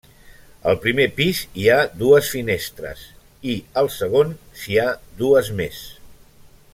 Al 0.69 0.77
primer 0.85 1.05
pis 1.19 1.41
hi 1.63 1.67
ha 1.73 1.77
dues 1.99 2.31
finestres 2.37 3.03
i, 3.55 3.61
al 3.83 3.91
segon, 3.99 4.35
s'hi 4.63 4.81
ha 4.81 4.89
dues 5.25 5.53
més. 5.61 5.85